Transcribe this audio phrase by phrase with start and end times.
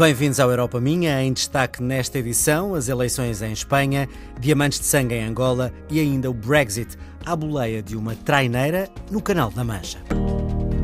[0.00, 1.22] Bem-vindos ao Europa Minha.
[1.22, 4.08] Em destaque nesta edição, as eleições em Espanha,
[4.40, 9.20] diamantes de sangue em Angola e ainda o Brexit, à boleia de uma traineira no
[9.20, 9.98] Canal da Mancha.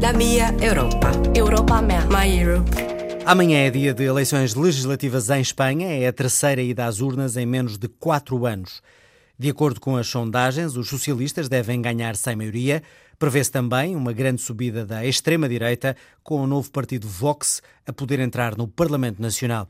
[0.02, 1.12] La minha Europa.
[1.34, 2.04] Europa minha.
[2.08, 2.70] My Europe.
[3.24, 7.46] Amanhã é dia de eleições legislativas em Espanha, é a terceira ida às urnas em
[7.46, 8.82] menos de quatro anos.
[9.38, 12.82] De acordo com as sondagens, os socialistas devem ganhar sem maioria.
[13.18, 18.56] Prevê-se também uma grande subida da extrema-direita, com o novo partido Vox a poder entrar
[18.56, 19.68] no Parlamento Nacional.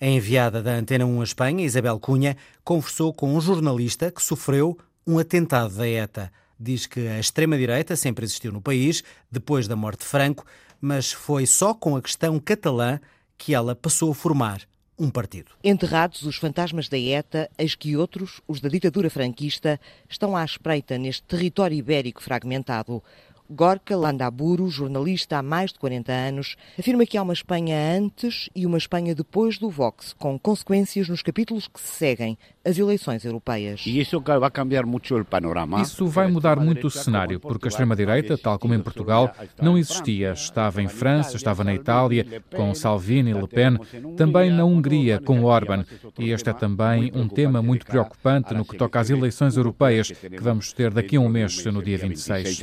[0.00, 4.78] A enviada da Antena 1 à Espanha, Isabel Cunha, conversou com um jornalista que sofreu
[5.06, 6.30] um atentado da ETA.
[6.58, 10.44] Diz que a extrema-direita sempre existiu no país, depois da morte de Franco,
[10.80, 13.00] mas foi só com a questão catalã
[13.36, 14.60] que ela passou a formar
[14.98, 15.52] um partido.
[15.62, 20.96] Enterrados os fantasmas da ETA, eis que outros, os da ditadura franquista, estão à espreita
[20.96, 23.02] neste território ibérico fragmentado.
[23.50, 28.66] Gorka Landaburu, jornalista há mais de 40 anos, afirma que há uma Espanha antes e
[28.66, 33.82] uma Espanha depois do Vox, com consequências nos capítulos que se seguem, as eleições europeias.
[33.86, 35.80] E isso vai cambiar muito o panorama.
[35.80, 40.32] Isso vai mudar muito o cenário, porque a extrema-direita, tal como em Portugal, não existia.
[40.32, 43.78] Estava em França, estava na Itália, com Salvini e Le Pen,
[44.16, 45.84] também na Hungria, com Orban.
[46.18, 50.42] E este é também um tema muito preocupante no que toca às eleições europeias, que
[50.42, 52.62] vamos ter daqui a um mês, no dia 26.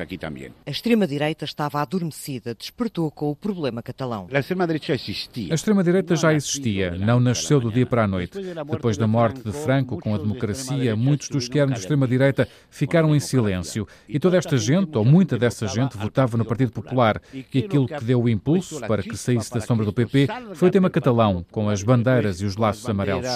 [0.66, 4.28] A extrema-direita estava adormecida, despertou com o problema catalão.
[4.34, 5.54] A extrema-direita existia.
[5.54, 8.38] A extrema-direita já existia, não nasceu do dia para a noite.
[8.72, 13.16] Depois da morte de Franco, com a democracia, muitos dos que eram de extrema-direita ficaram
[13.16, 13.88] em silêncio.
[14.10, 17.22] E toda esta gente, ou muita dessa gente, votava no Partido Popular.
[17.54, 20.72] E aquilo que deu o impulso para que saísse da sombra do PP foi o
[20.72, 23.28] tema catalão, com as bandeiras e os laços amarelos.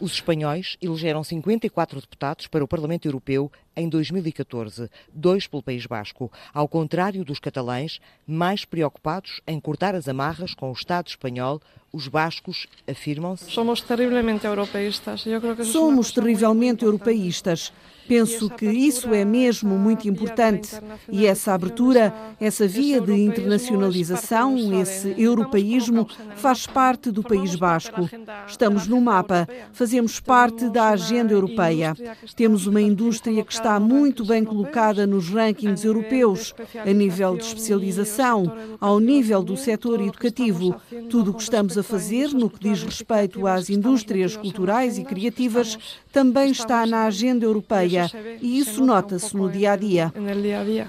[0.00, 6.30] Os espanhóis elegeram 54 deputados para o Parlamento Europeu em 2014, dois pelo País Basco,
[6.52, 11.60] ao contrário dos catalães, mais preocupados em cortar as amarras com o Estado espanhol,
[11.94, 13.48] os bascos afirmam-se.
[13.52, 15.24] Somos terrivelmente europeístas.
[15.64, 17.72] Somos terrivelmente europeístas.
[18.06, 20.70] Penso que isso é mesmo muito importante
[21.10, 26.06] e essa abertura, essa via de internacionalização, esse europeísmo
[26.36, 28.08] faz parte do País Basco.
[28.46, 31.94] Estamos no mapa, fazemos parte da agenda europeia.
[32.36, 38.52] Temos uma indústria que está muito bem colocada nos rankings europeus, a nível de especialização,
[38.80, 40.76] ao nível do setor educativo.
[41.08, 45.78] Tudo o que estamos a fazer no que diz respeito às indústrias culturais e criativas
[46.12, 50.12] também está na agenda europeia e isso nota-se no dia a dia.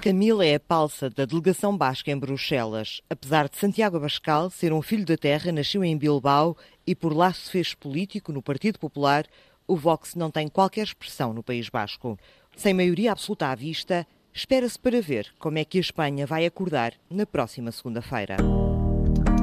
[0.00, 3.00] Camila é a palsa da delegação basca em Bruxelas.
[3.08, 7.32] Apesar de Santiago Abascal ser um filho da terra, nasceu em Bilbao e por lá
[7.32, 9.26] se fez político no Partido Popular,
[9.68, 12.18] o Vox não tem qualquer expressão no País Basco.
[12.56, 16.94] Sem maioria absoluta à vista, espera-se para ver como é que a Espanha vai acordar
[17.10, 18.36] na próxima segunda-feira.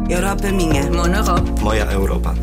[0.10, 0.90] Europa minha.
[0.92, 1.62] Mona Europa.
[1.62, 2.34] Moja Europa.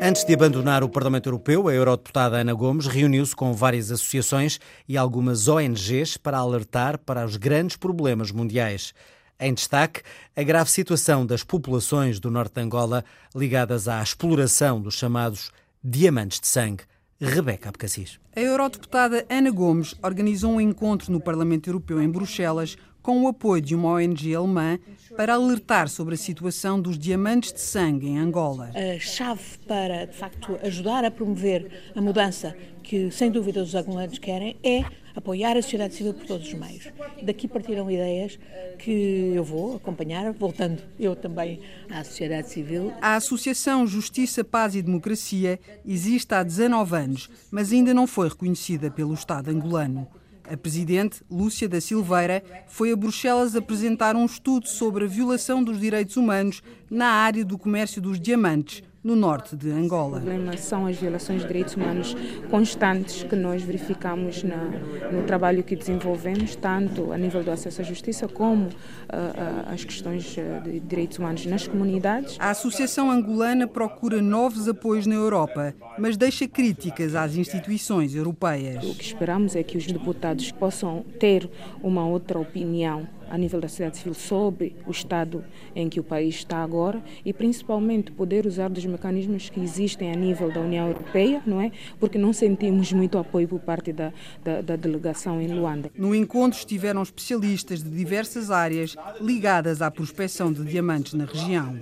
[0.00, 4.96] Antes de abandonar o Parlamento Europeu, a eurodeputada Ana Gomes reuniu-se com várias associações e
[4.96, 8.92] algumas ONGs para alertar para os grandes problemas mundiais.
[9.40, 10.02] Em destaque,
[10.36, 13.04] a grave situação das populações do norte de Angola
[13.34, 15.50] ligadas à exploração dos chamados
[15.82, 16.84] diamantes de sangue.
[17.20, 18.20] Rebeca Abcacis.
[18.36, 22.76] A eurodeputada Ana Gomes organizou um encontro no Parlamento Europeu em Bruxelas
[23.08, 24.78] com o apoio de uma ONG alemã
[25.16, 28.70] para alertar sobre a situação dos diamantes de sangue em Angola.
[28.74, 34.18] A chave para, de facto, ajudar a promover a mudança que, sem dúvida, os angolanos
[34.18, 34.84] querem é
[35.16, 36.86] apoiar a sociedade civil por todos os meios.
[37.22, 38.38] Daqui partiram ideias
[38.78, 42.92] que eu vou acompanhar, voltando eu também à sociedade civil.
[43.00, 48.90] A Associação Justiça, Paz e Democracia existe há 19 anos, mas ainda não foi reconhecida
[48.90, 50.06] pelo Estado angolano.
[50.50, 55.78] A presidente, Lúcia da Silveira, foi a Bruxelas apresentar um estudo sobre a violação dos
[55.78, 60.18] direitos humanos na área do comércio dos diamantes, no norte de Angola.
[60.18, 62.16] O problema são as violações de direitos humanos
[62.50, 64.64] constantes que nós verificamos na,
[65.12, 69.84] no trabalho que desenvolvemos, tanto a nível do acesso à justiça como uh, uh, as
[69.84, 72.36] questões de direitos humanos nas comunidades.
[72.40, 78.84] A Associação Angolana procura novos apoios na Europa, mas deixa críticas às instituições europeias.
[78.84, 81.48] O que esperamos é que os deputados possam ter
[81.82, 85.44] uma outra opinião a nível da sociedade civil sobre o estado
[85.74, 90.16] em que o país está agora e principalmente poder usar dos mecanismos que existem a
[90.16, 91.70] nível da União Europeia, não é?
[91.98, 94.12] Porque não sentimos muito apoio por parte da,
[94.44, 95.90] da, da delegação em Luanda.
[95.96, 101.78] No encontro estiveram especialistas de diversas áreas ligadas à prospecção de diamantes na região.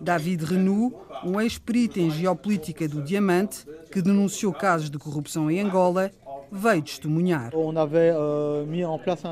[0.00, 6.10] David Renou, um ex-perito em geopolítica do diamante, que denunciou casos de corrupção em Angola,
[6.50, 7.52] veio testemunhar.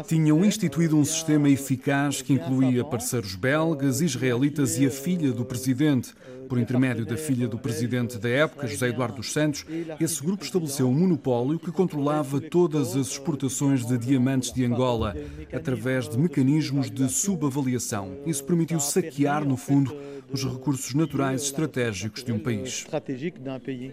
[0.06, 6.14] Tinham instituído um sistema eficaz que incluía parceiros belgas, israelitas e a filha do presidente.
[6.48, 9.66] Por intermédio da filha do presidente da época, José Eduardo dos Santos,
[10.00, 15.14] esse grupo estabeleceu um monopólio que controlava todas as exportações de diamantes de Angola,
[15.52, 18.18] através de mecanismos de subavaliação.
[18.24, 19.94] Isso permitiu saquear, no fundo,
[20.32, 22.86] os recursos naturais estratégicos de um país.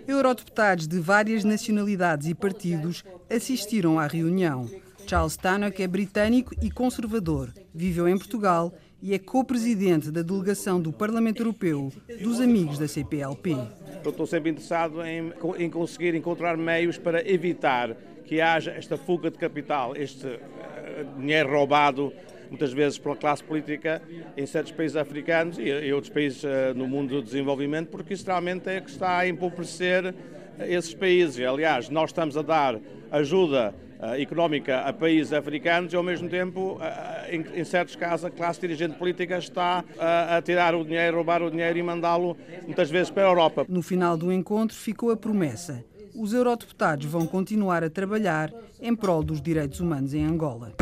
[0.08, 4.70] Eurodeputados de várias nacionalidades e partidos assistiram à reunião.
[5.08, 10.92] Charles Tannock é britânico e conservador, viveu em Portugal e é co-presidente da delegação do
[10.92, 13.56] Parlamento Europeu dos Amigos da CPLP.
[14.04, 17.96] Eu estou sempre interessado em, em conseguir encontrar meios para evitar
[18.26, 22.12] que haja esta fuga de capital, este uh, dinheiro roubado
[22.50, 24.02] muitas vezes pela classe política
[24.38, 28.70] em certos países africanos e, outros países uh, no mundo do desenvolvimento, porque isso realmente
[28.70, 30.14] é que está a empobrecer
[30.60, 31.46] esses países.
[31.46, 32.80] Aliás, nós estamos a dar
[33.12, 38.26] ajuda uh, económica a países africanos e, ao mesmo tempo, uh, em, em, certos casos,
[38.26, 42.38] a classe dirigente política está uh, a tirar o dinheiro, roubar o dinheiro e mandá-lo
[42.64, 43.66] muitas vezes para a Europa.
[43.68, 45.84] No final do encontro ficou a promessa.
[46.14, 48.52] Os eurodeputados vão continuar a trabalhar
[48.82, 50.74] em prol dos direitos humanos em Angola.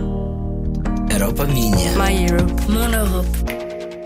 [1.12, 1.92] Europa minha.
[1.98, 2.54] My Europe.
[2.70, 3.64] Mon Europe.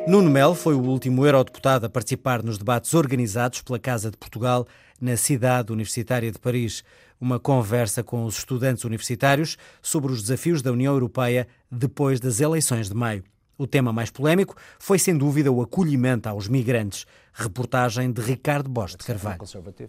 [0.08, 4.66] Nuno Melo foi o último eurodeputado a participar nos debates organizados pela Casa de Portugal
[5.00, 6.84] na cidade universitária de Paris.
[7.20, 12.90] Uma conversa com os estudantes universitários sobre os desafios da União Europeia depois das eleições
[12.90, 13.24] de maio.
[13.58, 17.08] O tema mais polémico foi, sem dúvida, o acolhimento aos migrantes.
[17.34, 19.40] Reportagem de Ricardo Bosch de Carvalho.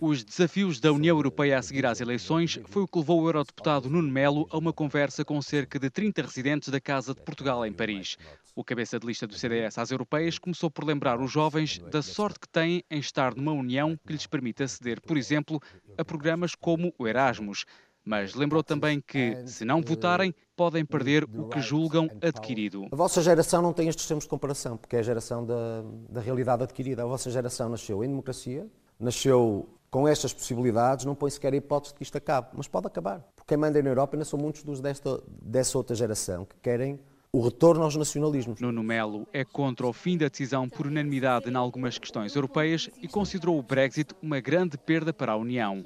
[0.01, 3.89] Os desafios da União Europeia a seguir às eleições foi o que levou o eurodeputado
[3.89, 7.73] Nuno Melo a uma conversa com cerca de 30 residentes da Casa de Portugal em
[7.73, 8.17] Paris.
[8.55, 12.41] O cabeça de lista do CDS às europeias começou por lembrar os jovens da sorte
[12.41, 15.61] que têm em estar numa união que lhes permite aceder, por exemplo,
[15.97, 17.65] a programas como o Erasmus
[18.05, 22.87] mas lembrou também que, se não votarem, podem perder o que julgam adquirido.
[22.91, 26.21] A vossa geração não tem estes termos de comparação, porque é a geração da, da
[26.21, 27.03] realidade adquirida.
[27.03, 28.67] A vossa geração nasceu em democracia,
[28.99, 32.87] nasceu com estas possibilidades, não põe sequer a hipótese de que isto acabe, mas pode
[32.87, 33.21] acabar.
[33.35, 36.99] Porque quem manda na Europa ainda são muitos dos desta, dessa outra geração que querem
[37.33, 38.61] o retorno aos nacionalismos.
[38.61, 43.09] Nuno Melo é contra o fim da decisão por unanimidade em algumas questões europeias e
[43.09, 45.85] considerou o Brexit uma grande perda para a União.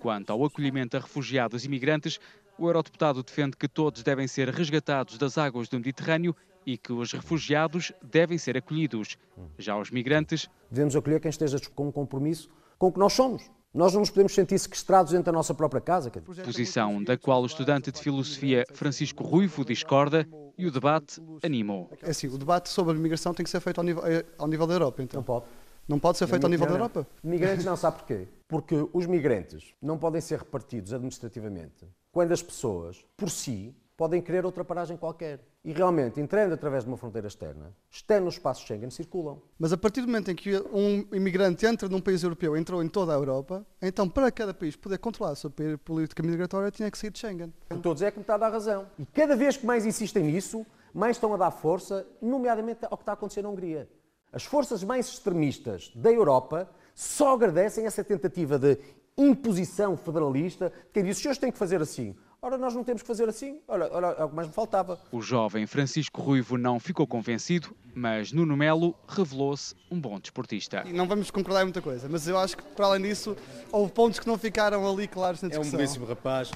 [0.00, 2.18] Quanto ao acolhimento a refugiados e imigrantes,
[2.58, 6.34] o eurodeputado defende que todos devem ser resgatados das águas do Mediterrâneo
[6.66, 9.18] e que os refugiados devem ser acolhidos.
[9.58, 10.48] Já os migrantes.
[10.70, 12.48] Devemos acolher quem esteja com um compromisso
[12.78, 13.50] com o que nós somos.
[13.72, 16.10] Nós não nos podemos sentir sequestrados dentro da nossa própria casa.
[16.10, 20.26] Posição da qual o estudante de filosofia Francisco Ruivo discorda
[20.58, 21.88] e o debate animou.
[22.02, 24.48] É assim, o debate sobre a migração tem que ser feito ao nível, eh, ao
[24.48, 25.18] nível da Europa, então.
[25.18, 25.44] Não pode.
[25.90, 27.04] Não pode ser feito ao nível da Europa?
[27.20, 28.28] Migrantes não, sabe porquê?
[28.46, 34.46] Porque os migrantes não podem ser repartidos administrativamente quando as pessoas, por si, podem querer
[34.46, 35.40] outra paragem qualquer.
[35.64, 39.42] E realmente, entrando através de uma fronteira externa, estando no espaço Schengen, circulam.
[39.58, 42.88] Mas a partir do momento em que um imigrante entra num país europeu, entrou em
[42.88, 45.52] toda a Europa, então para cada país poder controlar a sua
[45.84, 47.52] política migratória, tinha que sair de Schengen.
[47.68, 48.86] Por todos é que me está a dar razão.
[48.96, 50.64] E cada vez que mais insistem nisso,
[50.94, 53.88] mais estão a dar força, nomeadamente ao que está a acontecer na Hungria.
[54.32, 58.78] As forças mais extremistas da Europa só agradecem essa tentativa de
[59.16, 62.14] imposição federalista, que diz os senhores têm que fazer assim.
[62.42, 63.60] Ora, nós não temos que fazer assim.
[63.68, 64.98] Olha, olha, é o que mais me faltava.
[65.12, 70.84] O jovem Francisco Ruivo não ficou convencido, mas Nuno Melo revelou-se um bom desportista.
[70.86, 73.36] E não vamos concordar em muita coisa, mas eu acho que, para além disso,
[73.70, 75.72] houve pontos que não ficaram ali claros na discussão.
[75.72, 76.50] É um belíssimo rapaz.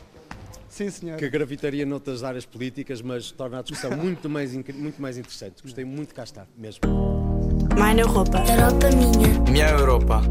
[0.69, 1.19] Sim, senhor.
[1.19, 5.63] Que gravitaria noutras áreas políticas, mas torna a discussão muito mais, muito mais interessante.
[5.63, 7.24] Gostei muito de cá estar, mesmo.
[7.75, 8.39] Minha Europa.
[8.49, 9.41] Europa minha.
[9.51, 10.23] Minha Europa.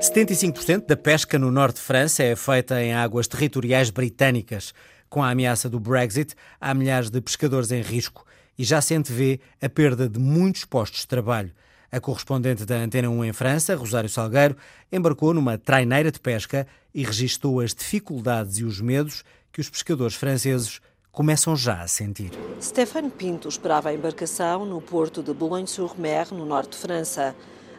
[0.00, 4.72] 75% da pesca no norte de França é feita em águas territoriais britânicas.
[5.08, 8.24] Com a ameaça do Brexit, há milhares de pescadores em risco
[8.58, 11.52] e já se antevê a perda de muitos postos de trabalho.
[11.92, 14.56] A correspondente da Antena 1 em França, Rosário Salgueiro,
[14.90, 20.16] embarcou numa traineira de pesca e registou as dificuldades e os medos que os pescadores
[20.16, 20.80] franceses
[21.14, 22.32] começam já a sentir.
[22.60, 27.34] Stéphane Pinto esperava a embarcação no porto de Boulogne-sur-Mer, no norte de França.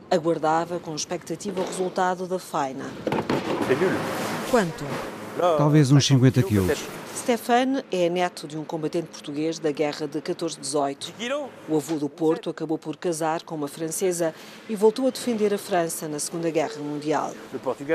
[0.09, 2.85] Aguardava com expectativa o resultado da faina.
[4.49, 4.85] Quanto?
[5.57, 6.85] Talvez uns 50 quilos.
[7.15, 11.11] Stefan é neto de um combatente português da guerra de 14-18.
[11.67, 14.33] O avô do Porto acabou por casar com uma francesa
[14.69, 17.33] e voltou a defender a França na Segunda Guerra Mundial.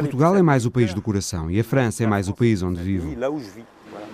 [0.00, 2.82] Portugal é mais o país do coração e a França é mais o país onde
[2.82, 3.14] vivo.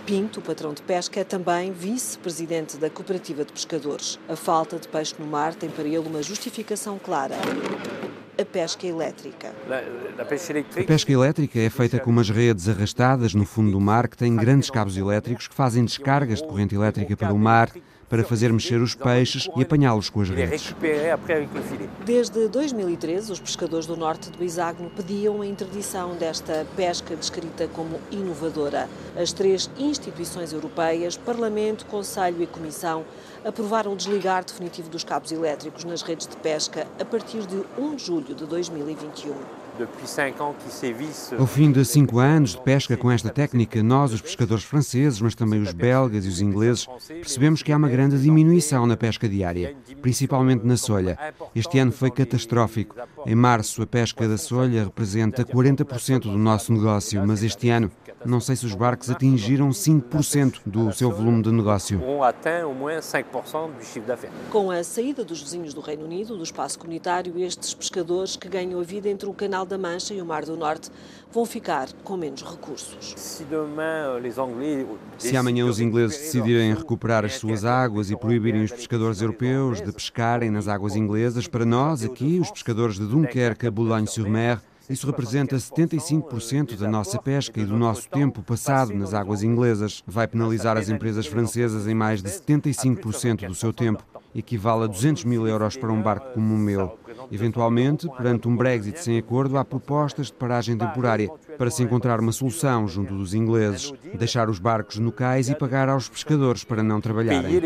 [0.07, 4.21] Pinto, o patrão de pesca, é também vice-presidente da Cooperativa de Pescadores.
[4.29, 7.35] A falta de peixe no mar tem para ele uma justificação clara.
[8.41, 9.53] a pesca elétrica.
[10.17, 14.37] A pesca elétrica é feita com umas redes arrastadas no fundo do mar que têm
[14.37, 17.73] grandes cabos elétricos que fazem descargas de corrente elétrica para o mar
[18.09, 20.75] para fazer mexer os peixes e apanhá-los com as redes.
[22.05, 28.01] Desde 2013, os pescadores do norte do Isagno pediam a interdição desta pesca descrita como
[28.11, 28.89] inovadora.
[29.17, 33.05] As três instituições europeias, Parlamento, Conselho e Comissão,
[33.45, 37.97] aprovaram o desligar definitivo dos cabos elétricos nas redes de pesca a partir de 1
[37.97, 39.66] de julho de 2021.
[41.39, 45.35] Ao fim de cinco anos de pesca com esta técnica, nós, os pescadores franceses, mas
[45.35, 49.77] também os belgas e os ingleses, percebemos que há uma grande diminuição na pesca diária,
[50.01, 51.19] principalmente na solha.
[51.55, 52.97] Este ano foi catastrófico.
[53.27, 57.91] Em março, a pesca da solha representa 40% do nosso negócio, mas este ano
[58.25, 62.01] não sei se os barcos atingiram 5% do seu volume de negócio.
[64.51, 68.81] Com a saída dos vizinhos do Reino Unido do espaço comunitário, estes pescadores que ganham
[68.81, 70.91] a vida entre o Canal da Mancha e o Mar do Norte
[71.33, 73.15] vão ficar com menos recursos.
[75.19, 79.93] Se amanhã os ingleses decidirem recuperar as suas águas e proibirem os pescadores europeus de
[79.93, 85.57] pescarem nas águas inglesas, para nós, aqui, os pescadores de Dunkerque a Boulogne-sur-Mer, isso representa
[85.57, 90.03] 75% da nossa pesca e do nosso tempo passado nas águas inglesas.
[90.07, 94.05] Vai penalizar as empresas francesas em mais de 75% do seu tempo.
[94.33, 96.97] Equivale a 200 mil euros para um barco como o meu.
[97.31, 101.29] Eventualmente, perante um Brexit sem acordo, há propostas de paragem temporária
[101.59, 105.89] para se encontrar uma solução junto dos ingleses, deixar os barcos no cais e pagar
[105.89, 107.61] aos pescadores para não trabalharem.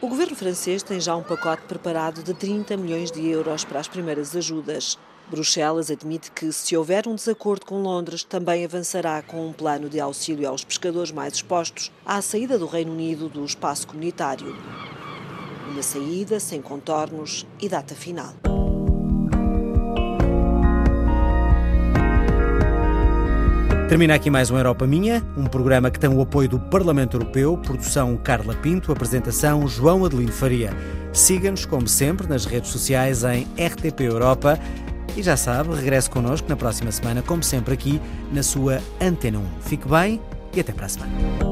[0.00, 3.88] O governo francês tem já um pacote preparado de 30 milhões de euros para as
[3.88, 4.98] primeiras ajudas.
[5.30, 10.00] Bruxelas admite que, se houver um desacordo com Londres, também avançará com um plano de
[10.00, 14.56] auxílio aos pescadores mais expostos à saída do Reino Unido do espaço comunitário.
[15.70, 18.34] Uma saída sem contornos e data final.
[23.88, 27.56] Termina aqui mais um Europa Minha, um programa que tem o apoio do Parlamento Europeu,
[27.56, 30.70] produção Carla Pinto, apresentação João Adelino Faria.
[31.12, 34.58] Siga-nos, como sempre, nas redes sociais em RTP Europa
[35.16, 38.00] e já sabe, regresse connosco na próxima semana, como sempre aqui
[38.32, 39.44] na sua Antena 1.
[39.60, 40.20] Fique bem
[40.52, 41.49] e até para a semana.